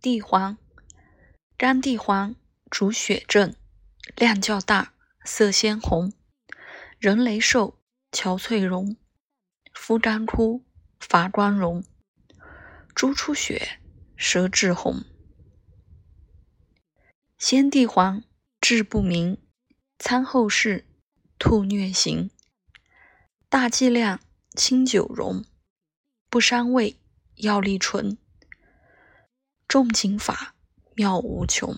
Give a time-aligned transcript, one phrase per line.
[0.00, 0.56] 地黄，
[1.58, 2.34] 干地黄
[2.70, 3.54] 主血症，
[4.16, 4.94] 量较大，
[5.26, 6.14] 色鲜红，
[6.98, 7.78] 人羸瘦，
[8.10, 8.96] 憔悴容，
[9.74, 10.64] 肤干枯，
[10.98, 11.84] 乏光荣，
[12.94, 13.78] 猪出血，
[14.16, 15.04] 舌质红。
[17.36, 18.24] 鲜地黄
[18.58, 19.36] 治不明，
[19.98, 20.86] 餐后事，
[21.38, 22.30] 吐疟行，
[23.50, 24.20] 大剂量
[24.52, 25.44] 清酒溶，
[26.30, 26.98] 不伤胃，
[27.34, 28.16] 药力纯。
[29.70, 30.56] 众情法
[30.96, 31.72] 妙无穷。